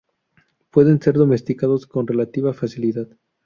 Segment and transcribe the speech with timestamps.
[0.71, 3.07] Pueden ser domesticados con relativa facilidad.